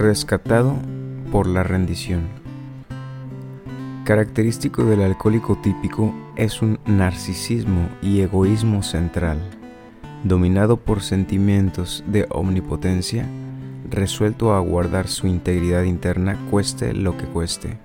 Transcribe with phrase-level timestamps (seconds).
[0.00, 0.76] Rescatado
[1.30, 2.22] por la rendición.
[4.06, 9.38] Característico del alcohólico típico es un narcisismo y egoísmo central,
[10.24, 13.26] dominado por sentimientos de omnipotencia,
[13.90, 17.76] resuelto a guardar su integridad interna cueste lo que cueste.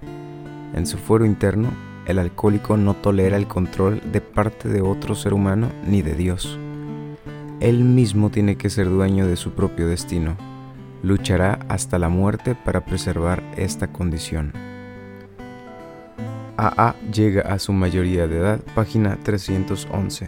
[0.73, 1.67] En su fuero interno,
[2.05, 6.57] el alcohólico no tolera el control de parte de otro ser humano ni de Dios.
[7.59, 10.54] Él mismo tiene que ser dueño de su propio destino
[11.03, 14.53] luchará hasta la muerte para preservar esta condición.
[16.57, 20.27] AA llega a su mayoría de edad, página 311.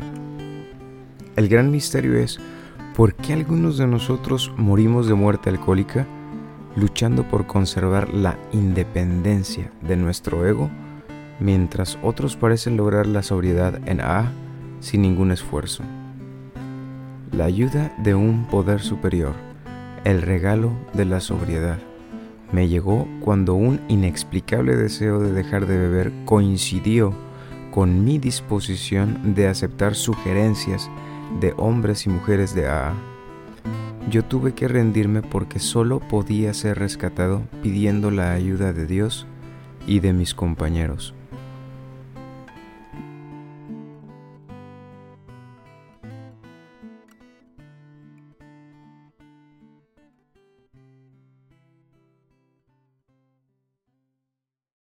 [1.35, 2.39] El gran misterio es
[2.95, 6.05] por qué algunos de nosotros morimos de muerte alcohólica
[6.75, 10.69] luchando por conservar la independencia de nuestro ego,
[11.39, 14.31] mientras otros parecen lograr la sobriedad en AA
[14.79, 15.83] sin ningún esfuerzo.
[17.31, 19.46] La ayuda de un poder superior
[20.07, 21.79] el regalo de la sobriedad
[22.53, 27.13] me llegó cuando un inexplicable deseo de dejar de beber coincidió
[27.71, 30.89] con mi disposición de aceptar sugerencias
[31.41, 32.93] de hombres y mujeres de AA.
[34.09, 39.27] Yo tuve que rendirme porque solo podía ser rescatado pidiendo la ayuda de Dios
[39.87, 41.13] y de mis compañeros.